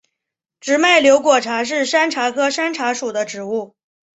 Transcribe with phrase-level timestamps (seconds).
[0.59, 3.75] 直脉瘤果茶是山茶科山茶属的植物。